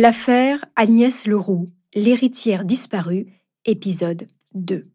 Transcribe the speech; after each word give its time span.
L'affaire 0.00 0.64
Agnès 0.76 1.26
Leroux, 1.26 1.70
l'héritière 1.92 2.64
disparue, 2.64 3.26
épisode 3.64 4.28
2. 4.54 4.86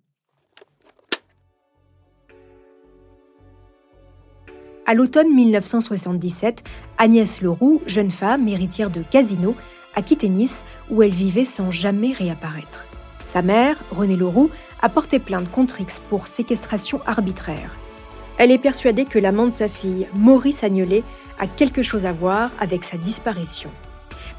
À 4.85 4.94
l'automne 4.94 5.35
1977, 5.35 6.63
Agnès 6.97 7.42
Leroux, 7.42 7.81
jeune 7.85 8.12
femme 8.12 8.47
héritière 8.47 8.89
de 8.89 9.01
Casino, 9.01 9.58
a 9.94 10.01
quitté 10.01 10.29
Nice 10.29 10.63
où 10.89 11.04
elle 11.04 11.12
vivait 11.12 11.44
sans 11.44 11.70
jamais 11.70 12.13
réapparaître. 12.13 12.88
Sa 13.26 13.42
mère, 13.42 13.83
Renée 13.92 14.15
Leroux, 14.15 14.51
a 14.81 14.88
porté 14.88 15.20
plainte 15.20 15.51
contre 15.51 15.81
X 15.81 16.02
pour 16.09 16.27
séquestration 16.27 17.02
arbitraire. 17.05 17.76
Elle 18.38 18.52
est 18.52 18.58
persuadée 18.58 19.04
que 19.04 19.20
l'amant 19.20 19.48
de 19.48 19.52
sa 19.52 19.67
fille, 19.67 20.08
Maurice 20.16 20.63
Agnolet, 20.63 21.04
a 21.40 21.48
quelque 21.48 21.84
chose 21.84 22.05
à 22.05 22.13
voir 22.13 22.52
avec 22.58 22.85
sa 22.85 22.95
disparition. 22.95 23.70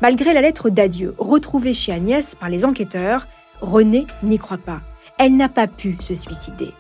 Malgré 0.03 0.35
la 0.35 0.41
lettre 0.41 0.71
d'adieu 0.71 1.15
retrouvée 1.19 1.75
chez 1.75 1.93
Agnès 1.93 2.35
par 2.35 2.49
les 2.49 2.65
enquêteurs, 2.65 3.27
Renée 3.61 4.07
n'y 4.23 4.39
croit 4.39 4.59
pas. 4.59 4.81
Elle 5.19 5.37
n'a 5.37 5.49
pas 5.49 5.67
pu 5.67 5.97
se 6.01 6.15
suicider. 6.15 6.73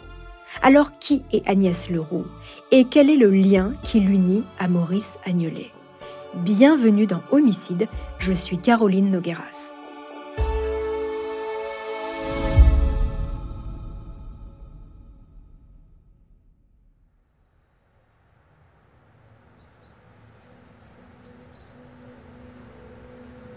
Alors 0.62 0.98
qui 0.98 1.24
est 1.32 1.46
Agnès 1.48 1.90
Leroux 1.90 2.26
et 2.70 2.84
quel 2.84 3.10
est 3.10 3.16
le 3.16 3.30
lien 3.30 3.74
qui 3.82 4.00
l'unit 4.00 4.44
à 4.58 4.68
Maurice 4.68 5.18
Agnolet? 5.24 5.70
Bienvenue 6.34 7.06
dans 7.06 7.22
Homicide, 7.30 7.86
je 8.18 8.32
suis 8.32 8.58
Caroline 8.58 9.10
Nogueras. 9.10 9.73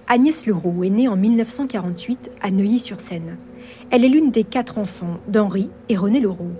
Agnès 0.09 0.45
Leroux 0.45 0.85
est 0.85 0.89
née 0.89 1.09
en 1.09 1.17
1948 1.17 2.31
à 2.41 2.49
Neuilly-sur-Seine. 2.49 3.35
Elle 3.91 4.05
est 4.05 4.09
l'une 4.09 4.31
des 4.31 4.45
quatre 4.45 4.77
enfants 4.77 5.17
d'Henri 5.27 5.69
et 5.89 5.97
René 5.97 6.21
Leroux. 6.21 6.53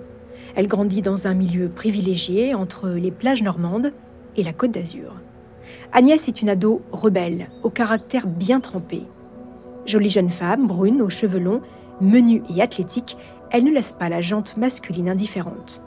Elle 0.54 0.66
grandit 0.66 1.00
dans 1.00 1.26
un 1.26 1.32
milieu 1.32 1.70
privilégié 1.70 2.54
entre 2.54 2.90
les 2.90 3.10
plages 3.10 3.42
normandes 3.42 3.94
et 4.36 4.42
la 4.42 4.52
côte 4.52 4.72
d'Azur. 4.72 5.14
Agnès 5.94 6.28
est 6.28 6.42
une 6.42 6.50
ado 6.50 6.82
rebelle, 6.92 7.48
au 7.62 7.70
caractère 7.70 8.26
bien 8.26 8.60
trempé. 8.60 9.04
Jolie 9.86 10.10
jeune 10.10 10.28
femme, 10.28 10.66
brune, 10.66 11.00
aux 11.00 11.08
cheveux 11.08 11.40
longs, 11.40 11.62
menue 12.02 12.42
et 12.54 12.60
athlétique, 12.60 13.16
elle 13.50 13.64
ne 13.64 13.72
laisse 13.72 13.92
pas 13.92 14.10
la 14.10 14.20
jante 14.20 14.58
masculine 14.58 15.08
indifférente. 15.08 15.82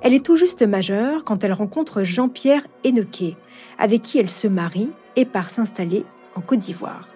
Elle 0.00 0.14
est 0.14 0.24
tout 0.24 0.36
juste 0.36 0.62
majeure 0.62 1.24
quand 1.24 1.42
elle 1.42 1.52
rencontre 1.52 2.02
Jean-Pierre 2.02 2.66
Hennequet, 2.84 3.36
avec 3.78 4.02
qui 4.02 4.18
elle 4.18 4.30
se 4.30 4.46
marie 4.46 4.90
et 5.16 5.24
part 5.24 5.50
s'installer 5.50 6.04
en 6.34 6.40
Côte 6.40 6.60
d'Ivoire. 6.60 7.08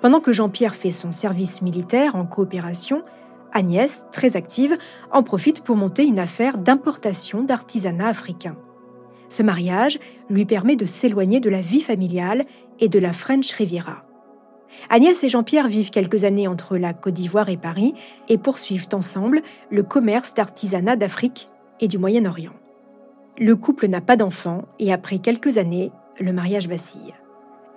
Pendant 0.00 0.20
que 0.20 0.32
Jean-Pierre 0.32 0.76
fait 0.76 0.92
son 0.92 1.10
service 1.10 1.62
militaire 1.62 2.14
en 2.14 2.24
coopération, 2.24 3.02
Agnès, 3.52 4.04
très 4.12 4.36
active, 4.36 4.76
en 5.10 5.22
profite 5.22 5.62
pour 5.62 5.76
monter 5.76 6.04
une 6.04 6.18
affaire 6.18 6.58
d'importation 6.58 7.42
d'artisanat 7.42 8.08
africain. 8.08 8.56
Ce 9.28 9.42
mariage 9.42 9.98
lui 10.28 10.44
permet 10.44 10.76
de 10.76 10.84
s'éloigner 10.84 11.40
de 11.40 11.50
la 11.50 11.62
vie 11.62 11.80
familiale 11.80 12.44
et 12.78 12.88
de 12.88 12.98
la 12.98 13.12
French 13.12 13.50
Riviera. 13.52 14.04
Agnès 14.90 15.24
et 15.24 15.28
Jean-Pierre 15.28 15.68
vivent 15.68 15.90
quelques 15.90 16.24
années 16.24 16.48
entre 16.48 16.76
la 16.76 16.92
Côte 16.92 17.14
d'Ivoire 17.14 17.48
et 17.48 17.56
Paris 17.56 17.94
et 18.28 18.38
poursuivent 18.38 18.88
ensemble 18.92 19.42
le 19.70 19.82
commerce 19.82 20.34
d'artisanat 20.34 20.96
d'Afrique 20.96 21.48
et 21.80 21.88
du 21.88 21.98
Moyen-Orient. 21.98 22.54
Le 23.38 23.54
couple 23.54 23.88
n'a 23.88 24.00
pas 24.00 24.16
d'enfants 24.16 24.64
et 24.78 24.92
après 24.92 25.18
quelques 25.18 25.58
années, 25.58 25.92
le 26.18 26.32
mariage 26.32 26.68
vacille. 26.68 27.14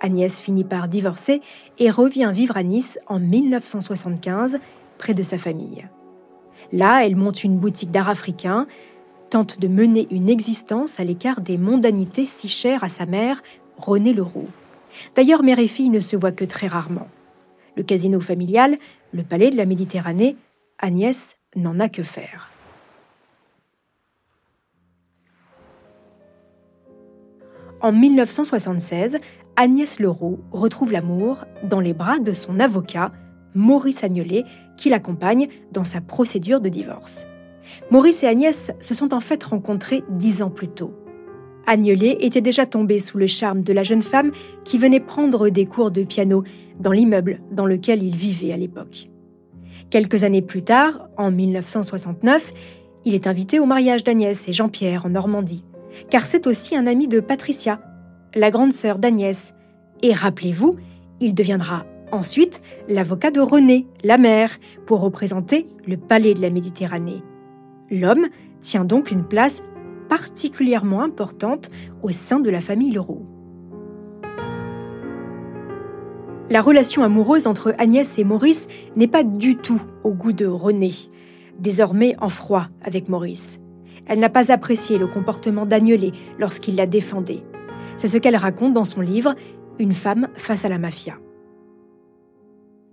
Agnès 0.00 0.40
finit 0.40 0.64
par 0.64 0.88
divorcer 0.88 1.42
et 1.78 1.90
revient 1.90 2.30
vivre 2.34 2.56
à 2.56 2.62
Nice 2.62 2.98
en 3.06 3.20
1975 3.20 4.58
près 4.98 5.14
de 5.14 5.22
sa 5.22 5.36
famille. 5.36 5.86
Là, 6.72 7.04
elle 7.04 7.16
monte 7.16 7.44
une 7.44 7.58
boutique 7.58 7.90
d'art 7.90 8.08
africain, 8.08 8.66
tente 9.28 9.60
de 9.60 9.68
mener 9.68 10.08
une 10.10 10.30
existence 10.30 10.98
à 10.98 11.04
l'écart 11.04 11.40
des 11.40 11.58
mondanités 11.58 12.26
si 12.26 12.48
chères 12.48 12.84
à 12.84 12.88
sa 12.88 13.06
mère, 13.06 13.42
Renée 13.76 14.12
Leroux. 14.12 14.48
D'ailleurs, 15.14 15.42
mère 15.42 15.58
et 15.58 15.68
fille 15.68 15.90
ne 15.90 16.00
se 16.00 16.16
voient 16.16 16.32
que 16.32 16.44
très 16.44 16.66
rarement. 16.66 17.08
Le 17.76 17.82
casino 17.82 18.20
familial, 18.20 18.76
le 19.12 19.22
palais 19.22 19.50
de 19.50 19.56
la 19.56 19.64
Méditerranée, 19.64 20.36
Agnès 20.78 21.36
n'en 21.56 21.78
a 21.80 21.88
que 21.88 22.02
faire. 22.02 22.50
En 27.82 27.92
1976, 27.92 29.18
Agnès 29.56 30.00
Leroux 30.00 30.40
retrouve 30.52 30.92
l'amour 30.92 31.46
dans 31.64 31.80
les 31.80 31.94
bras 31.94 32.18
de 32.18 32.34
son 32.34 32.60
avocat, 32.60 33.10
Maurice 33.54 34.04
Agnolet, 34.04 34.44
qui 34.76 34.90
l'accompagne 34.90 35.48
dans 35.72 35.84
sa 35.84 36.02
procédure 36.02 36.60
de 36.60 36.68
divorce. 36.68 37.26
Maurice 37.90 38.22
et 38.22 38.26
Agnès 38.26 38.72
se 38.80 38.94
sont 38.94 39.14
en 39.14 39.20
fait 39.20 39.42
rencontrés 39.42 40.04
dix 40.10 40.42
ans 40.42 40.50
plus 40.50 40.68
tôt. 40.68 40.94
Agnolet 41.66 42.18
était 42.20 42.42
déjà 42.42 42.66
tombé 42.66 42.98
sous 42.98 43.16
le 43.16 43.26
charme 43.26 43.62
de 43.62 43.72
la 43.72 43.82
jeune 43.82 44.02
femme 44.02 44.32
qui 44.64 44.76
venait 44.76 45.00
prendre 45.00 45.48
des 45.48 45.64
cours 45.64 45.90
de 45.90 46.02
piano 46.02 46.44
dans 46.78 46.92
l'immeuble 46.92 47.40
dans 47.50 47.66
lequel 47.66 48.02
il 48.02 48.14
vivait 48.14 48.52
à 48.52 48.56
l'époque. 48.58 49.08
Quelques 49.88 50.24
années 50.24 50.42
plus 50.42 50.62
tard, 50.62 51.08
en 51.16 51.30
1969, 51.30 52.52
il 53.06 53.14
est 53.14 53.26
invité 53.26 53.58
au 53.58 53.64
mariage 53.64 54.04
d'Agnès 54.04 54.48
et 54.48 54.52
Jean-Pierre 54.52 55.06
en 55.06 55.10
Normandie 55.10 55.64
car 56.10 56.26
c'est 56.26 56.46
aussi 56.46 56.76
un 56.76 56.86
ami 56.86 57.08
de 57.08 57.20
Patricia, 57.20 57.80
la 58.34 58.50
grande 58.50 58.72
sœur 58.72 58.98
d'Agnès. 58.98 59.54
Et 60.02 60.12
rappelez-vous, 60.12 60.76
il 61.20 61.34
deviendra 61.34 61.84
ensuite 62.12 62.62
l'avocat 62.88 63.30
de 63.30 63.40
René, 63.40 63.86
la 64.02 64.18
mère, 64.18 64.58
pour 64.86 65.00
représenter 65.00 65.68
le 65.86 65.96
palais 65.96 66.34
de 66.34 66.42
la 66.42 66.50
Méditerranée. 66.50 67.22
L'homme 67.90 68.26
tient 68.60 68.84
donc 68.84 69.10
une 69.10 69.24
place 69.24 69.62
particulièrement 70.08 71.02
importante 71.02 71.70
au 72.02 72.10
sein 72.10 72.40
de 72.40 72.50
la 72.50 72.60
famille 72.60 72.92
Leroux. 72.92 73.26
La 76.50 76.62
relation 76.62 77.04
amoureuse 77.04 77.46
entre 77.46 77.74
Agnès 77.78 78.18
et 78.18 78.24
Maurice 78.24 78.66
n'est 78.96 79.06
pas 79.06 79.22
du 79.22 79.56
tout 79.56 79.80
au 80.02 80.12
goût 80.12 80.32
de 80.32 80.46
René, 80.46 80.92
désormais 81.60 82.16
en 82.20 82.28
froid 82.28 82.66
avec 82.82 83.08
Maurice. 83.08 83.60
Elle 84.06 84.20
n'a 84.20 84.28
pas 84.28 84.52
apprécié 84.52 84.98
le 84.98 85.06
comportement 85.06 85.66
d'Agnelet 85.66 86.12
lorsqu'il 86.38 86.76
la 86.76 86.86
défendait. 86.86 87.42
C'est 87.96 88.08
ce 88.08 88.18
qu'elle 88.18 88.36
raconte 88.36 88.74
dans 88.74 88.84
son 88.84 89.00
livre 89.00 89.34
Une 89.78 89.92
femme 89.92 90.28
face 90.34 90.64
à 90.64 90.68
la 90.68 90.78
mafia. 90.78 91.18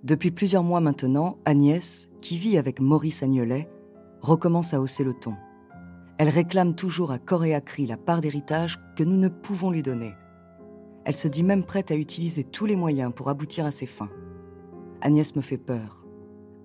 Depuis 0.03 0.31
plusieurs 0.31 0.63
mois 0.63 0.79
maintenant, 0.79 1.37
Agnès, 1.45 2.07
qui 2.21 2.37
vit 2.37 2.57
avec 2.57 2.79
Maurice 2.79 3.23
Agnelet, 3.23 3.67
recommence 4.21 4.73
à 4.73 4.81
hausser 4.81 5.03
le 5.03 5.13
ton. 5.13 5.33
Elle 6.17 6.29
réclame 6.29 6.75
toujours 6.75 7.11
à 7.11 7.19
corps 7.19 7.45
et 7.45 7.53
à 7.53 7.61
cri 7.61 7.85
la 7.85 7.97
part 7.97 8.21
d'héritage 8.21 8.79
que 8.95 9.03
nous 9.03 9.17
ne 9.17 9.29
pouvons 9.29 9.71
lui 9.71 9.83
donner. 9.83 10.13
Elle 11.05 11.15
se 11.15 11.27
dit 11.27 11.43
même 11.43 11.63
prête 11.63 11.91
à 11.91 11.95
utiliser 11.95 12.43
tous 12.43 12.65
les 12.65 12.75
moyens 12.75 13.13
pour 13.13 13.29
aboutir 13.29 13.65
à 13.65 13.71
ses 13.71 13.85
fins. 13.85 14.09
Agnès 15.01 15.35
me 15.35 15.41
fait 15.41 15.57
peur. 15.57 16.05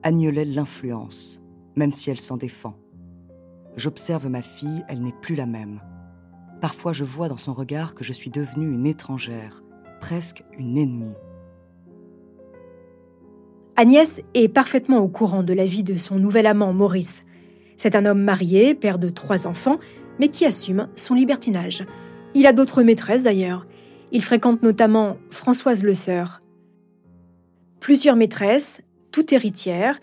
Agnelet 0.02 0.44
l'influence, 0.44 1.40
même 1.76 1.92
si 1.92 2.10
elle 2.10 2.20
s'en 2.20 2.36
défend. 2.36 2.74
J'observe 3.76 4.28
ma 4.28 4.42
fille, 4.42 4.84
elle 4.88 5.02
n'est 5.02 5.14
plus 5.22 5.34
la 5.34 5.46
même. 5.46 5.80
Parfois 6.60 6.92
je 6.92 7.04
vois 7.04 7.28
dans 7.28 7.36
son 7.36 7.54
regard 7.54 7.94
que 7.94 8.04
je 8.04 8.12
suis 8.12 8.30
devenue 8.30 8.72
une 8.72 8.86
étrangère, 8.86 9.62
presque 10.00 10.44
une 10.58 10.76
ennemie. 10.76 11.16
Agnès 13.76 14.20
est 14.34 14.48
parfaitement 14.48 14.98
au 14.98 15.08
courant 15.08 15.42
de 15.42 15.54
la 15.54 15.64
vie 15.64 15.82
de 15.82 15.96
son 15.96 16.16
nouvel 16.16 16.46
amant 16.46 16.72
Maurice. 16.72 17.24
C'est 17.78 17.96
un 17.96 18.04
homme 18.04 18.22
marié, 18.22 18.74
père 18.74 18.98
de 18.98 19.08
trois 19.08 19.46
enfants, 19.46 19.80
mais 20.20 20.28
qui 20.28 20.44
assume 20.44 20.88
son 20.94 21.14
libertinage. 21.14 21.86
Il 22.34 22.46
a 22.46 22.52
d'autres 22.52 22.82
maîtresses 22.82 23.24
d'ailleurs. 23.24 23.66
Il 24.12 24.22
fréquente 24.22 24.62
notamment 24.62 25.16
Françoise 25.30 25.82
Le 25.82 25.94
Sœur. 25.94 26.40
Plusieurs 27.80 28.14
maîtresses, 28.14 28.82
toutes 29.10 29.32
héritières, 29.32 29.98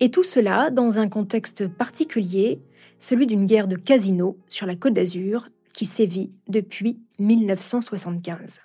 et 0.00 0.10
tout 0.10 0.22
cela 0.22 0.70
dans 0.70 0.98
un 0.98 1.08
contexte 1.08 1.66
particulier 1.66 2.60
celui 2.98 3.26
d'une 3.26 3.46
guerre 3.46 3.68
de 3.68 3.76
casino 3.76 4.38
sur 4.48 4.66
la 4.66 4.76
Côte 4.76 4.94
d'Azur 4.94 5.48
qui 5.72 5.84
sévit 5.84 6.32
depuis 6.48 7.00
1975. 7.18 8.60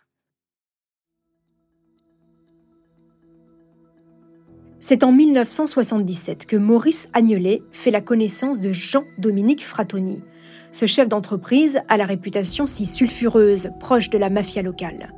C'est 4.79 5.03
en 5.03 5.13
1977 5.13 6.45
que 6.45 6.57
Maurice 6.57 7.07
Agnelet 7.13 7.61
fait 7.71 7.89
la 7.89 8.01
connaissance 8.01 8.59
de 8.59 8.73
Jean-Dominique 8.73 9.63
Fratoni. 9.63 10.21
Ce 10.73 10.87
chef 10.87 11.07
d'entreprise 11.07 11.79
a 11.87 11.95
la 11.95 12.05
réputation 12.05 12.67
si 12.67 12.85
sulfureuse, 12.85 13.69
proche 13.79 14.09
de 14.09 14.17
la 14.17 14.29
mafia 14.29 14.61
locale. 14.61 15.13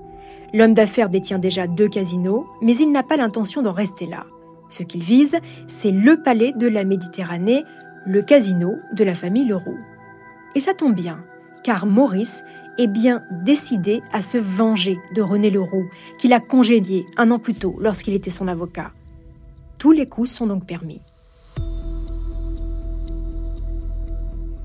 L'homme 0.53 0.75
d'affaires 0.75 1.09
détient 1.09 1.39
déjà 1.39 1.65
deux 1.65 1.87
casinos, 1.87 2.45
mais 2.61 2.75
il 2.77 2.91
n'a 2.91 3.01
pas 3.01 3.17
l'intention 3.17 3.63
d'en 3.63 3.73
rester 3.73 4.05
là. 4.05 4.25
Ce 4.69 4.83
qu'il 4.83 5.01
vise, 5.01 5.37
c'est 5.67 5.91
le 5.91 6.21
palais 6.21 6.51
de 6.51 6.67
la 6.67 6.83
Méditerranée, 6.83 7.63
le 8.05 8.21
casino 8.21 8.77
de 8.93 9.03
la 9.03 9.15
famille 9.15 9.45
Leroux. 9.45 9.79
Et 10.55 10.59
ça 10.59 10.73
tombe 10.73 10.95
bien, 10.95 11.23
car 11.63 11.85
Maurice 11.85 12.43
est 12.77 12.87
bien 12.87 13.23
décidé 13.43 14.01
à 14.11 14.21
se 14.21 14.37
venger 14.37 14.97
de 15.15 15.21
René 15.21 15.49
Leroux, 15.49 15.89
qu'il 16.19 16.33
a 16.33 16.39
congédié 16.39 17.05
un 17.17 17.31
an 17.31 17.39
plus 17.39 17.55
tôt 17.55 17.75
lorsqu'il 17.79 18.13
était 18.13 18.29
son 18.29 18.47
avocat. 18.47 18.91
Tous 19.77 19.91
les 19.91 20.07
coups 20.07 20.29
sont 20.29 20.47
donc 20.47 20.65
permis. 20.65 21.01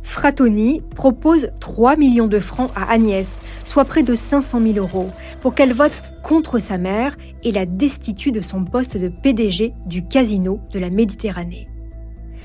Fratoni 0.02 0.82
propose 0.96 1.50
3 1.60 1.96
millions 1.96 2.26
de 2.26 2.40
francs 2.40 2.70
à 2.74 2.92
Agnès, 2.92 3.40
soit 3.64 3.84
près 3.84 4.02
de 4.02 4.14
500 4.14 4.60
000 4.60 4.74
euros, 4.76 5.06
pour 5.40 5.54
qu'elle 5.54 5.72
vote 5.72 6.02
contre 6.22 6.58
sa 6.58 6.78
mère 6.78 7.16
et 7.42 7.52
la 7.52 7.64
destitue 7.64 8.32
de 8.32 8.42
son 8.42 8.64
poste 8.64 8.96
de 8.96 9.08
PDG 9.08 9.72
du 9.86 10.06
casino 10.06 10.60
de 10.72 10.78
la 10.78 10.90
Méditerranée. 10.90 11.69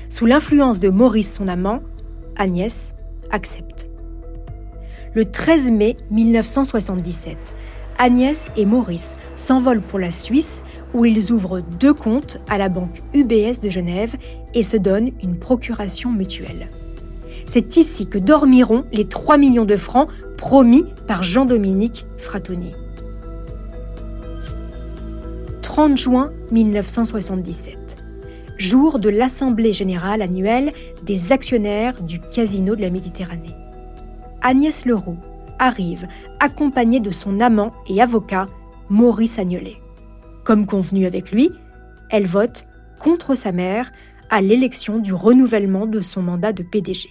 Sous 0.08 0.26
l'influence 0.26 0.80
de 0.80 0.88
Maurice, 0.88 1.34
son 1.34 1.48
amant, 1.48 1.80
Agnès 2.36 2.94
accepte. 3.30 3.88
Le 5.14 5.24
13 5.24 5.70
mai 5.70 5.96
1977, 6.10 7.54
Agnès 7.98 8.50
et 8.56 8.66
Maurice 8.66 9.16
s'envolent 9.36 9.82
pour 9.82 9.98
la 9.98 10.10
Suisse 10.10 10.62
où 10.94 11.04
ils 11.04 11.32
ouvrent 11.32 11.60
deux 11.60 11.94
comptes 11.94 12.38
à 12.48 12.58
la 12.58 12.68
banque 12.68 13.02
UBS 13.14 13.60
de 13.62 13.70
Genève 13.70 14.14
et 14.54 14.62
se 14.62 14.76
donnent 14.76 15.12
une 15.22 15.38
procuration 15.38 16.12
mutuelle. 16.12 16.68
C'est 17.46 17.76
ici 17.76 18.06
que 18.06 18.18
dormiront 18.18 18.84
les 18.92 19.06
3 19.06 19.38
millions 19.38 19.64
de 19.64 19.76
francs 19.76 20.08
promis 20.36 20.84
par 21.06 21.22
Jean-Dominique 21.22 22.06
Fratoni. 22.18 22.72
30 25.62 25.96
juin 25.96 26.32
1977, 26.52 27.85
jour 28.58 28.98
de 28.98 29.10
l'Assemblée 29.10 29.72
générale 29.72 30.22
annuelle 30.22 30.72
des 31.02 31.32
actionnaires 31.32 32.02
du 32.02 32.20
Casino 32.20 32.76
de 32.76 32.82
la 32.82 32.90
Méditerranée. 32.90 33.54
Agnès 34.42 34.84
Leroux 34.86 35.18
arrive 35.58 36.06
accompagnée 36.40 37.00
de 37.00 37.10
son 37.10 37.40
amant 37.40 37.72
et 37.88 38.00
avocat 38.00 38.46
Maurice 38.88 39.38
Agnolet. 39.38 39.76
Comme 40.44 40.66
convenu 40.66 41.06
avec 41.06 41.32
lui, 41.32 41.50
elle 42.10 42.26
vote 42.26 42.66
contre 42.98 43.34
sa 43.34 43.52
mère 43.52 43.92
à 44.30 44.40
l'élection 44.40 44.98
du 44.98 45.12
renouvellement 45.12 45.86
de 45.86 46.00
son 46.00 46.22
mandat 46.22 46.52
de 46.52 46.62
PDG. 46.62 47.10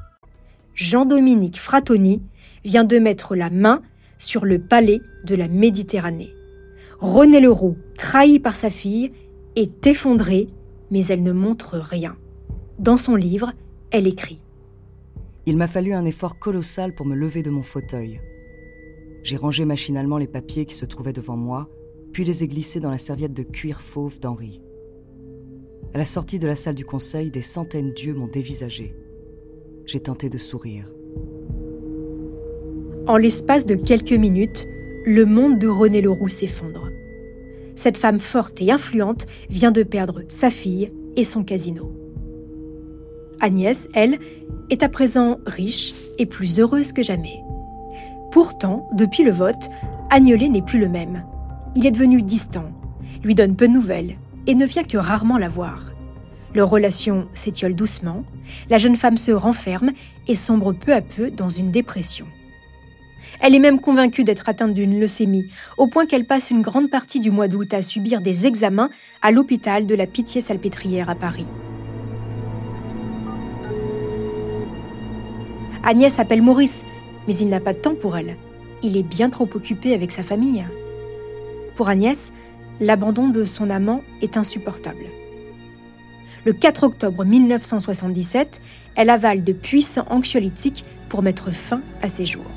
Jean-Dominique 0.73 1.59
Fratoni 1.59 2.21
vient 2.63 2.83
de 2.83 2.97
mettre 2.97 3.35
la 3.35 3.49
main 3.49 3.81
sur 4.17 4.45
le 4.45 4.59
palais 4.59 5.01
de 5.25 5.35
la 5.35 5.47
Méditerranée. 5.47 6.33
René 6.99 7.39
Leroux, 7.39 7.75
trahi 7.97 8.39
par 8.39 8.55
sa 8.55 8.69
fille, 8.69 9.11
est 9.55 9.85
effondrée, 9.85 10.47
mais 10.91 11.05
elle 11.07 11.23
ne 11.23 11.31
montre 11.31 11.77
rien. 11.77 12.15
Dans 12.79 12.97
son 12.97 13.15
livre, 13.15 13.53
elle 13.91 14.07
écrit 14.07 14.39
Il 15.45 15.57
m'a 15.57 15.67
fallu 15.67 15.93
un 15.93 16.05
effort 16.05 16.39
colossal 16.39 16.93
pour 16.95 17.05
me 17.05 17.15
lever 17.15 17.43
de 17.43 17.49
mon 17.49 17.63
fauteuil. 17.63 18.21
J'ai 19.23 19.37
rangé 19.37 19.65
machinalement 19.65 20.17
les 20.17 20.27
papiers 20.27 20.65
qui 20.65 20.75
se 20.75 20.85
trouvaient 20.85 21.13
devant 21.13 21.37
moi, 21.37 21.69
puis 22.13 22.23
les 22.23 22.43
ai 22.43 22.47
glissés 22.47 22.79
dans 22.79 22.91
la 22.91 22.97
serviette 22.97 23.33
de 23.33 23.43
cuir 23.43 23.81
fauve 23.81 24.19
d'Henri. 24.19 24.61
À 25.93 25.97
la 25.97 26.05
sortie 26.05 26.39
de 26.39 26.47
la 26.47 26.55
salle 26.55 26.75
du 26.75 26.85
conseil, 26.85 27.29
des 27.29 27.41
centaines 27.41 27.93
d'yeux 27.93 28.13
m'ont 28.13 28.27
dévisagé 28.27 28.95
j'ai 29.91 29.99
tenté 29.99 30.29
de 30.29 30.37
sourire. 30.37 30.85
En 33.07 33.17
l'espace 33.17 33.65
de 33.65 33.75
quelques 33.75 34.13
minutes, 34.13 34.65
le 35.05 35.25
monde 35.25 35.59
de 35.59 35.67
René 35.67 36.01
Leroux 36.01 36.29
s'effondre. 36.29 36.87
Cette 37.75 37.97
femme 37.97 38.19
forte 38.19 38.61
et 38.61 38.71
influente 38.71 39.27
vient 39.49 39.71
de 39.71 39.83
perdre 39.83 40.21
sa 40.29 40.49
fille 40.49 40.93
et 41.17 41.25
son 41.25 41.43
casino. 41.43 41.91
Agnès, 43.41 43.89
elle, 43.93 44.17
est 44.69 44.81
à 44.81 44.87
présent 44.87 45.39
riche 45.45 45.93
et 46.17 46.25
plus 46.25 46.61
heureuse 46.61 46.93
que 46.93 47.03
jamais. 47.03 47.41
Pourtant, 48.31 48.87
depuis 48.93 49.23
le 49.23 49.31
vote, 49.31 49.69
Agnolet 50.09 50.47
n'est 50.47 50.61
plus 50.61 50.79
le 50.79 50.87
même. 50.87 51.25
Il 51.75 51.85
est 51.85 51.91
devenu 51.91 52.21
distant, 52.21 52.71
lui 53.25 53.35
donne 53.35 53.57
peu 53.57 53.67
de 53.67 53.73
nouvelles 53.73 54.15
et 54.47 54.55
ne 54.55 54.65
vient 54.65 54.85
que 54.85 54.97
rarement 54.97 55.37
la 55.37 55.49
voir. 55.49 55.90
Leur 56.53 56.69
relation 56.69 57.27
s'étiole 57.33 57.75
doucement, 57.75 58.23
la 58.69 58.77
jeune 58.77 58.97
femme 58.97 59.17
se 59.17 59.31
renferme 59.31 59.91
et 60.27 60.35
sombre 60.35 60.73
peu 60.73 60.93
à 60.93 61.01
peu 61.01 61.31
dans 61.31 61.49
une 61.49 61.71
dépression. 61.71 62.25
Elle 63.39 63.55
est 63.55 63.59
même 63.59 63.79
convaincue 63.79 64.23
d'être 64.23 64.49
atteinte 64.49 64.73
d'une 64.73 64.99
leucémie, 64.99 65.49
au 65.77 65.87
point 65.87 66.05
qu'elle 66.05 66.25
passe 66.25 66.51
une 66.51 66.61
grande 66.61 66.89
partie 66.89 67.19
du 67.19 67.31
mois 67.31 67.47
d'août 67.47 67.73
à 67.73 67.81
subir 67.81 68.21
des 68.21 68.45
examens 68.45 68.89
à 69.21 69.31
l'hôpital 69.31 69.87
de 69.87 69.95
la 69.95 70.05
Pitié-Salpêtrière 70.05 71.09
à 71.09 71.15
Paris. 71.15 71.47
Agnès 75.83 76.19
appelle 76.19 76.41
Maurice, 76.41 76.83
mais 77.27 77.35
il 77.35 77.49
n'a 77.49 77.59
pas 77.59 77.73
de 77.73 77.79
temps 77.79 77.95
pour 77.95 78.17
elle. 78.17 78.37
Il 78.83 78.97
est 78.97 79.03
bien 79.03 79.29
trop 79.29 79.49
occupé 79.55 79.93
avec 79.93 80.11
sa 80.11 80.21
famille. 80.21 80.65
Pour 81.75 81.89
Agnès, 81.89 82.33
l'abandon 82.79 83.29
de 83.29 83.45
son 83.45 83.69
amant 83.69 84.03
est 84.21 84.37
insupportable. 84.37 85.05
Le 86.43 86.53
4 86.53 86.83
octobre 86.83 87.23
1977, 87.23 88.61
elle 88.95 89.11
avale 89.11 89.43
de 89.43 89.53
puissants 89.53 90.07
anxiolytiques 90.09 90.85
pour 91.07 91.21
mettre 91.21 91.51
fin 91.51 91.81
à 92.01 92.07
ses 92.07 92.25
jours. 92.25 92.49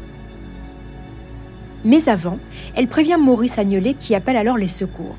Mais 1.85 2.09
avant, 2.09 2.39
elle 2.75 2.89
prévient 2.89 3.19
Maurice 3.21 3.59
Agnolet 3.59 3.93
qui 3.93 4.15
appelle 4.15 4.39
alors 4.39 4.57
les 4.57 4.69
secours. 4.69 5.17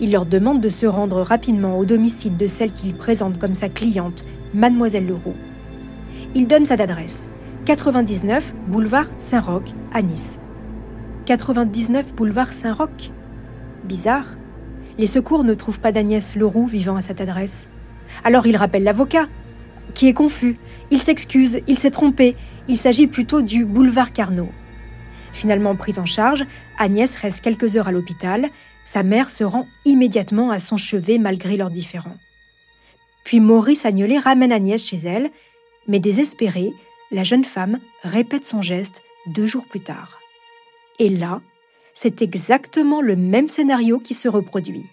Il 0.00 0.12
leur 0.12 0.24
demande 0.24 0.62
de 0.62 0.70
se 0.70 0.86
rendre 0.86 1.20
rapidement 1.20 1.78
au 1.78 1.84
domicile 1.84 2.38
de 2.38 2.46
celle 2.46 2.72
qu'il 2.72 2.94
présente 2.94 3.38
comme 3.38 3.52
sa 3.52 3.68
cliente, 3.68 4.24
Mademoiselle 4.54 5.06
Leroux. 5.06 5.36
Il 6.34 6.46
donne 6.46 6.64
sa 6.64 6.74
adresse 6.74 7.28
99 7.66 8.54
boulevard 8.68 9.08
Saint-Roch 9.18 9.74
à 9.92 10.00
Nice. 10.00 10.38
99 11.26 12.14
boulevard 12.14 12.54
Saint-Roch 12.54 13.10
Bizarre. 13.84 14.36
Les 14.96 15.06
secours 15.06 15.44
ne 15.44 15.52
trouvent 15.52 15.80
pas 15.80 15.92
d'Agnès 15.92 16.34
Leroux 16.34 16.66
vivant 16.66 16.96
à 16.96 17.02
cette 17.02 17.20
adresse. 17.20 17.68
Alors 18.24 18.46
il 18.46 18.56
rappelle 18.56 18.84
l'avocat, 18.84 19.28
qui 19.94 20.08
est 20.08 20.14
confus. 20.14 20.56
Il 20.90 21.02
s'excuse, 21.02 21.60
il 21.66 21.78
s'est 21.78 21.90
trompé. 21.90 22.36
Il 22.68 22.78
s'agit 22.78 23.06
plutôt 23.06 23.42
du 23.42 23.64
boulevard 23.64 24.12
Carnot. 24.12 24.50
Finalement 25.32 25.76
prise 25.76 25.98
en 25.98 26.06
charge, 26.06 26.44
Agnès 26.78 27.14
reste 27.14 27.40
quelques 27.40 27.76
heures 27.76 27.88
à 27.88 27.92
l'hôpital. 27.92 28.48
Sa 28.84 29.02
mère 29.02 29.30
se 29.30 29.44
rend 29.44 29.66
immédiatement 29.84 30.50
à 30.50 30.60
son 30.60 30.76
chevet 30.76 31.18
malgré 31.18 31.56
leurs 31.56 31.70
différends. 31.70 32.16
Puis 33.24 33.40
Maurice 33.40 33.84
Agnolet 33.84 34.18
ramène 34.18 34.52
Agnès 34.52 34.84
chez 34.84 34.98
elle, 34.98 35.30
mais 35.86 36.00
désespérée, 36.00 36.72
la 37.10 37.24
jeune 37.24 37.44
femme 37.44 37.78
répète 38.02 38.44
son 38.44 38.62
geste 38.62 39.02
deux 39.26 39.46
jours 39.46 39.64
plus 39.64 39.80
tard. 39.80 40.18
Et 40.98 41.08
là, 41.08 41.40
c'est 41.94 42.22
exactement 42.22 43.00
le 43.00 43.16
même 43.16 43.48
scénario 43.48 43.98
qui 43.98 44.14
se 44.14 44.28
reproduit. 44.28 44.86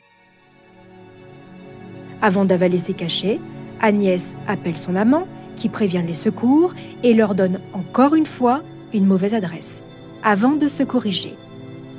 Avant 2.21 2.45
d'avaler 2.45 2.77
ses 2.77 2.93
cachets, 2.93 3.39
Agnès 3.81 4.33
appelle 4.47 4.77
son 4.77 4.95
amant, 4.95 5.27
qui 5.55 5.69
prévient 5.69 6.03
les 6.05 6.13
secours 6.13 6.73
et 7.03 7.13
leur 7.13 7.35
donne 7.35 7.59
encore 7.73 8.15
une 8.15 8.25
fois 8.25 8.61
une 8.93 9.05
mauvaise 9.05 9.33
adresse, 9.33 9.81
avant 10.23 10.53
de 10.53 10.67
se 10.67 10.83
corriger. 10.83 11.35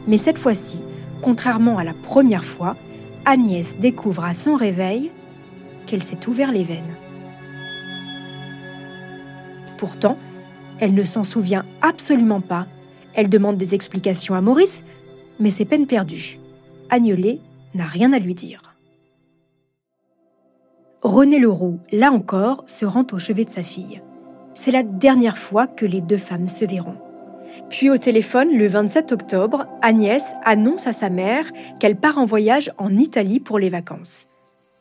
Mais 0.06 0.18
cette 0.18 0.38
fois-ci, 0.38 0.80
contrairement 1.22 1.78
à 1.78 1.84
la 1.84 1.92
première 1.94 2.44
fois, 2.44 2.76
Agnès 3.25 3.78
découvre 3.78 4.25
à 4.25 4.34
son 4.34 4.54
réveil 4.54 5.10
qu'elle 5.87 6.02
s'est 6.02 6.28
ouvert 6.28 6.52
les 6.52 6.64
veines. 6.64 6.94
Pourtant, 9.76 10.16
elle 10.80 10.94
ne 10.94 11.04
s'en 11.04 11.25
souvient 11.25 11.64
absolument 11.82 12.40
pas. 12.40 12.66
Elle 13.14 13.28
demande 13.28 13.56
des 13.56 13.75
explications 13.75 14.34
à 14.34 14.40
Maurice, 14.40 14.84
mais 15.40 15.50
c'est 15.50 15.64
peine 15.64 15.87
perdue. 15.87 16.38
Agnolet 16.90 17.40
n'a 17.75 17.84
rien 17.84 18.12
à 18.12 18.18
lui 18.18 18.34
dire. 18.34 18.67
René 21.02 21.38
Leroux, 21.38 21.78
là 21.93 22.11
encore, 22.11 22.64
se 22.67 22.85
rend 22.85 23.07
au 23.12 23.21
chevet 23.21 23.45
de 23.45 23.50
sa 23.50 23.62
fille. 23.62 24.02
C'est 24.55 24.73
la 24.73 24.83
dernière 24.83 25.38
fois 25.38 25.69
que 25.69 25.87
les 25.87 26.00
deux 26.00 26.17
femmes 26.17 26.49
se 26.49 26.64
verront. 26.64 26.97
Puis 27.71 27.88
au 27.88 27.99
téléphone, 27.99 28.50
le 28.50 28.67
27 28.67 29.12
octobre, 29.12 29.67
Agnès 29.81 30.35
annonce 30.45 30.88
à 30.88 30.93
sa 30.93 31.09
mère 31.09 31.52
qu'elle 31.78 31.95
part 31.95 32.19
en 32.19 32.25
voyage 32.25 32.73
en 32.78 32.97
Italie 32.97 33.38
pour 33.38 33.61
les 33.61 33.69
vacances. 33.69 34.26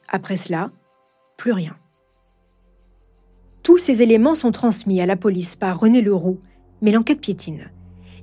Après 0.09 0.37
cela, 0.37 0.71
plus 1.37 1.51
rien. 1.51 1.75
Tous 3.61 3.77
ces 3.77 4.01
éléments 4.01 4.35
sont 4.35 4.51
transmis 4.51 5.01
à 5.01 5.05
la 5.05 5.17
police 5.17 5.55
par 5.55 5.79
René 5.79 6.01
Leroux, 6.01 6.39
mais 6.81 6.91
l'enquête 6.91 7.21
piétine. 7.21 7.69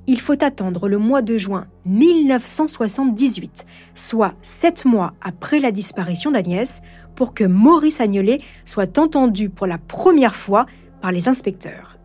Il 0.06 0.20
faut 0.20 0.42
attendre 0.44 0.88
le 0.88 0.99
mois 0.99 1.23
de 1.23 1.38
juin 1.38 1.66
1978, 1.87 3.66
soit 3.94 4.34
sept 4.42 4.84
mois 4.84 5.14
après 5.23 5.61
la 5.61 5.73
disparition 5.73 6.30
d'Agnès, 6.30 6.82
pour 7.14 7.32
que 7.32 7.44
Maurice 7.44 8.00
Agnolet 8.00 8.40
soit 8.64 8.99
entendu 8.99 9.49
pour 9.49 9.66
la 9.66 9.78
première 9.78 10.34
fois 10.34 10.66
par 11.00 11.12
les 11.12 11.28
inspecteurs. 11.28 11.99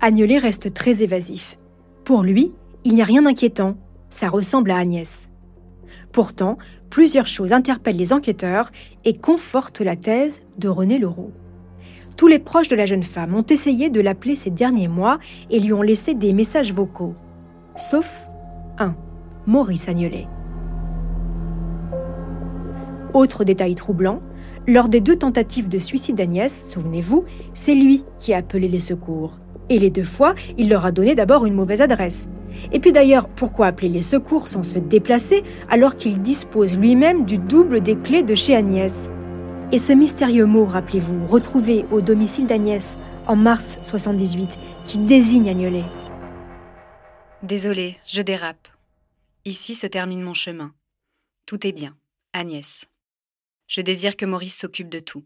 Agnolet 0.00 0.38
reste 0.38 0.72
très 0.72 1.02
évasif. 1.02 1.58
Pour 2.04 2.22
lui, 2.22 2.52
il 2.84 2.94
n'y 2.94 3.02
a 3.02 3.04
rien 3.04 3.22
d'inquiétant, 3.22 3.76
ça 4.08 4.28
ressemble 4.28 4.70
à 4.70 4.78
Agnès. 4.78 5.28
Pourtant, 6.12 6.56
plusieurs 6.88 7.26
choses 7.26 7.52
interpellent 7.52 7.96
les 7.96 8.12
enquêteurs 8.12 8.70
et 9.04 9.16
confortent 9.16 9.80
la 9.80 9.96
thèse 9.96 10.40
de 10.58 10.68
René 10.68 10.98
Leroux. 10.98 11.32
Tous 12.20 12.28
les 12.28 12.38
proches 12.38 12.68
de 12.68 12.76
la 12.76 12.84
jeune 12.84 13.02
femme 13.02 13.34
ont 13.34 13.46
essayé 13.48 13.88
de 13.88 13.98
l'appeler 13.98 14.36
ces 14.36 14.50
derniers 14.50 14.88
mois 14.88 15.18
et 15.48 15.58
lui 15.58 15.72
ont 15.72 15.80
laissé 15.80 16.12
des 16.12 16.34
messages 16.34 16.70
vocaux. 16.70 17.14
Sauf 17.78 18.26
un, 18.76 18.94
Maurice 19.46 19.88
Agnelet. 19.88 20.26
Autre 23.14 23.42
détail 23.42 23.74
troublant, 23.74 24.20
lors 24.68 24.90
des 24.90 25.00
deux 25.00 25.16
tentatives 25.16 25.70
de 25.70 25.78
suicide 25.78 26.16
d'Agnès, 26.16 26.70
souvenez-vous, 26.70 27.24
c'est 27.54 27.74
lui 27.74 28.04
qui 28.18 28.34
a 28.34 28.36
appelé 28.36 28.68
les 28.68 28.80
secours. 28.80 29.38
Et 29.70 29.78
les 29.78 29.88
deux 29.88 30.02
fois, 30.02 30.34
il 30.58 30.68
leur 30.68 30.84
a 30.84 30.92
donné 30.92 31.14
d'abord 31.14 31.46
une 31.46 31.54
mauvaise 31.54 31.80
adresse. 31.80 32.28
Et 32.70 32.80
puis 32.80 32.92
d'ailleurs, 32.92 33.30
pourquoi 33.30 33.68
appeler 33.68 33.88
les 33.88 34.02
secours 34.02 34.46
sans 34.46 34.62
se 34.62 34.78
déplacer 34.78 35.42
alors 35.70 35.96
qu'il 35.96 36.20
dispose 36.20 36.78
lui-même 36.78 37.24
du 37.24 37.38
double 37.38 37.80
des 37.80 37.96
clés 37.96 38.22
de 38.22 38.34
chez 38.34 38.54
Agnès? 38.54 39.08
Et 39.72 39.78
ce 39.78 39.92
mystérieux 39.92 40.46
mot, 40.46 40.66
rappelez-vous, 40.66 41.26
retrouvé 41.26 41.84
au 41.90 42.00
domicile 42.00 42.46
d'Agnès 42.46 42.96
en 43.26 43.36
mars 43.36 43.78
78, 43.82 44.58
qui 44.84 44.98
désigne 44.98 45.48
Agnolet. 45.48 45.84
Désolé, 47.42 47.96
je 48.06 48.22
dérape. 48.22 48.68
Ici 49.44 49.74
se 49.74 49.86
termine 49.86 50.22
mon 50.22 50.34
chemin. 50.34 50.72
Tout 51.46 51.66
est 51.66 51.72
bien. 51.72 51.96
Agnès. 52.32 52.86
Je 53.68 53.80
désire 53.80 54.16
que 54.16 54.26
Maurice 54.26 54.56
s'occupe 54.56 54.88
de 54.88 54.98
tout. 54.98 55.24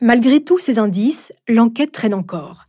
Malgré 0.00 0.42
tous 0.42 0.58
ces 0.58 0.78
indices, 0.78 1.32
l'enquête 1.48 1.92
traîne 1.92 2.14
encore. 2.14 2.66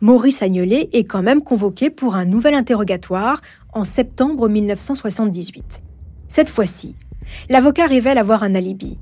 Maurice 0.00 0.42
Agnolet 0.42 0.90
est 0.92 1.04
quand 1.04 1.22
même 1.22 1.42
convoqué 1.42 1.88
pour 1.88 2.16
un 2.16 2.26
nouvel 2.26 2.54
interrogatoire 2.54 3.40
en 3.72 3.84
septembre 3.84 4.48
1978. 4.48 5.80
Cette 6.28 6.50
fois-ci, 6.50 6.96
l'avocat 7.48 7.86
révèle 7.86 8.18
avoir 8.18 8.42
un 8.42 8.54
alibi 8.54 8.98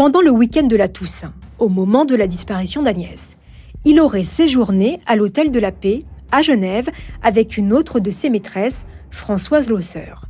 pendant 0.00 0.22
le 0.22 0.30
week-end 0.30 0.66
de 0.66 0.76
la 0.76 0.88
Toussaint, 0.88 1.34
au 1.58 1.68
moment 1.68 2.06
de 2.06 2.14
la 2.14 2.26
disparition 2.26 2.82
d'Agnès. 2.82 3.36
Il 3.84 4.00
aurait 4.00 4.24
séjourné 4.24 4.98
à 5.06 5.14
l'Hôtel 5.14 5.50
de 5.50 5.60
la 5.60 5.72
Paix, 5.72 6.04
à 6.32 6.40
Genève, 6.40 6.88
avec 7.22 7.58
une 7.58 7.74
autre 7.74 8.00
de 8.00 8.10
ses 8.10 8.30
maîtresses, 8.30 8.86
Françoise 9.10 9.68
Losseur. 9.68 10.24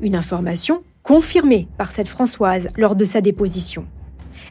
Une 0.00 0.14
information 0.14 0.84
confirmée 1.02 1.66
par 1.78 1.90
cette 1.90 2.06
Françoise 2.06 2.68
lors 2.76 2.94
de 2.94 3.04
sa 3.04 3.20
déposition. 3.20 3.86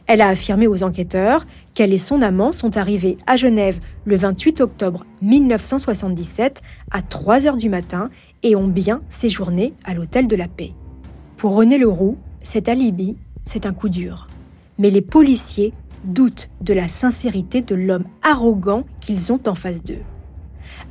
Elle 0.06 0.20
a 0.20 0.28
affirmé 0.28 0.66
aux 0.66 0.82
enquêteurs 0.82 1.46
qu'elle 1.72 1.94
et 1.94 1.96
son 1.96 2.20
amant 2.20 2.52
sont 2.52 2.76
arrivés 2.76 3.16
à 3.26 3.36
Genève 3.36 3.78
le 4.04 4.16
28 4.16 4.60
octobre 4.60 5.06
1977 5.22 6.60
à 6.90 7.00
3 7.00 7.46
heures 7.46 7.56
du 7.56 7.70
matin 7.70 8.10
et 8.42 8.54
ont 8.54 8.68
bien 8.68 8.98
séjourné 9.08 9.72
à 9.84 9.94
l'Hôtel 9.94 10.28
de 10.28 10.36
la 10.36 10.46
Paix. 10.46 10.74
Pour 11.38 11.54
René 11.54 11.78
Leroux, 11.78 12.18
cet 12.42 12.68
alibi, 12.68 13.16
c'est 13.46 13.64
un 13.64 13.72
coup 13.72 13.88
dur 13.88 14.27
mais 14.78 14.90
les 14.90 15.00
policiers 15.00 15.72
doutent 16.04 16.48
de 16.60 16.72
la 16.72 16.88
sincérité 16.88 17.60
de 17.60 17.74
l'homme 17.74 18.04
arrogant 18.22 18.84
qu'ils 19.00 19.32
ont 19.32 19.40
en 19.46 19.54
face 19.54 19.82
d'eux. 19.82 20.02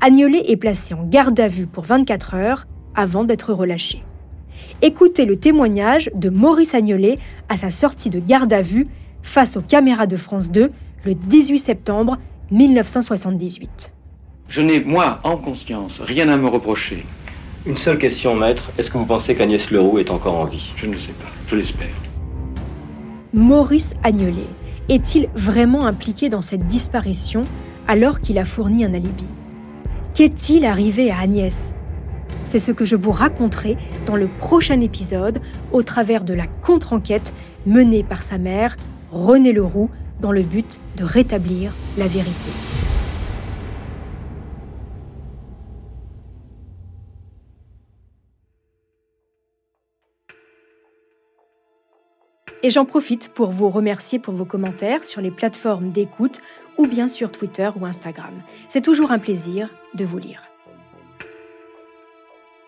Agnolet 0.01 0.51
est 0.51 0.57
placé 0.57 0.93
en 0.93 1.03
garde 1.03 1.39
à 1.39 1.47
vue 1.47 1.67
pour 1.67 1.85
24 1.85 2.35
heures 2.35 2.67
avant 2.93 3.23
d'être 3.23 3.53
relâché. 3.53 4.03
Écoutez 4.81 5.25
le 5.25 5.37
témoignage 5.37 6.11
de 6.13 6.29
Maurice 6.29 6.75
Agnolet 6.75 7.19
à 7.49 7.57
sa 7.57 7.69
sortie 7.69 8.09
de 8.09 8.19
garde 8.19 8.53
à 8.53 8.61
vue 8.61 8.87
face 9.23 9.57
aux 9.57 9.61
caméras 9.61 10.07
de 10.07 10.17
France 10.17 10.51
2 10.51 10.69
le 11.05 11.13
18 11.13 11.59
septembre 11.59 12.17
1978. 12.51 13.91
Je 14.49 14.61
n'ai, 14.61 14.79
moi, 14.81 15.19
en 15.23 15.37
conscience, 15.37 15.99
rien 15.99 16.29
à 16.29 16.37
me 16.37 16.47
reprocher. 16.47 17.05
Une 17.65 17.77
seule 17.77 17.97
question, 17.97 18.35
maître. 18.35 18.71
Est-ce 18.77 18.89
que 18.89 18.97
vous 18.97 19.05
pensez 19.05 19.35
qu'Agnès 19.35 19.69
Leroux 19.71 19.99
est 19.99 20.09
encore 20.09 20.35
en 20.35 20.45
vie? 20.45 20.71
Je 20.77 20.85
ne 20.85 20.93
sais 20.93 21.13
pas. 21.19 21.29
Je 21.47 21.55
l'espère. 21.55 22.06
Maurice 23.37 23.93
Agnolet 24.01 24.49
est-il 24.89 25.29
vraiment 25.35 25.85
impliqué 25.85 26.27
dans 26.27 26.41
cette 26.41 26.65
disparition 26.65 27.41
alors 27.87 28.19
qu'il 28.19 28.39
a 28.39 28.45
fourni 28.45 28.83
un 28.83 28.95
alibi? 28.95 29.25
Qu'est-il 30.15 30.65
arrivé 30.65 31.11
à 31.11 31.19
Agnès? 31.19 31.71
C'est 32.45 32.57
ce 32.57 32.71
que 32.71 32.83
je 32.83 32.95
vous 32.95 33.11
raconterai 33.11 33.77
dans 34.07 34.15
le 34.15 34.27
prochain 34.27 34.81
épisode 34.81 35.39
au 35.71 35.83
travers 35.83 36.23
de 36.23 36.33
la 36.33 36.47
contre-enquête 36.47 37.35
menée 37.67 38.03
par 38.03 38.23
sa 38.23 38.39
mère, 38.39 38.75
René 39.11 39.53
Leroux, 39.53 39.91
dans 40.19 40.31
le 40.31 40.41
but 40.41 40.79
de 40.95 41.03
rétablir 41.03 41.75
la 41.95 42.07
vérité. 42.07 42.49
Et 52.63 52.69
j'en 52.69 52.85
profite 52.85 53.29
pour 53.29 53.51
vous 53.51 53.69
remercier 53.69 54.19
pour 54.19 54.33
vos 54.33 54.45
commentaires 54.45 55.03
sur 55.03 55.21
les 55.21 55.31
plateformes 55.31 55.91
d'écoute 55.91 56.41
ou 56.77 56.87
bien 56.87 57.07
sur 57.07 57.31
Twitter 57.31 57.69
ou 57.79 57.85
Instagram. 57.85 58.41
C'est 58.67 58.81
toujours 58.81 59.11
un 59.11 59.19
plaisir 59.19 59.69
de 59.93 60.05
vous 60.05 60.17
lire. 60.17 60.43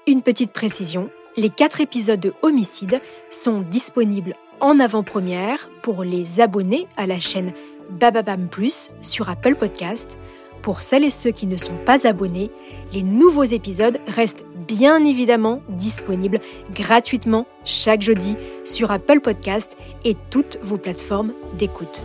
Une 0.08 0.22
petite 0.22 0.52
précision, 0.52 1.10
les 1.38 1.50
quatre 1.50 1.82
épisodes 1.82 2.20
de 2.20 2.34
Homicide 2.42 3.02
sont 3.30 3.62
disponibles 3.62 4.36
en 4.60 4.80
avant-première 4.80 5.70
pour 5.82 6.04
les 6.04 6.42
abonnés 6.42 6.88
à 6.98 7.08
la 7.08 7.20
chaîne 7.20 7.54
Bababam 7.90 8.48
Plus 8.48 8.90
sur 9.02 9.30
Apple 9.30 9.56
Podcast. 9.56 10.20
Pour 10.62 10.82
celles 10.82 11.06
et 11.06 11.12
ceux 11.12 11.32
qui 11.32 11.48
ne 11.48 11.58
sont 11.58 11.78
pas 11.86 12.06
abonnés, 12.06 12.52
les 12.92 13.04
nouveaux 13.04 13.44
épisodes 13.44 14.00
restent 14.08 14.44
bien 14.70 15.04
évidemment 15.04 15.62
disponibles 15.68 16.40
gratuitement 16.74 17.48
chaque 17.66 18.04
jeudi 18.04 18.38
sur 18.64 18.92
Apple 18.92 19.20
Podcast 19.20 19.76
et 20.06 20.16
toutes 20.30 20.60
vos 20.62 20.78
plateformes 20.78 21.34
d'écoute. 21.58 22.04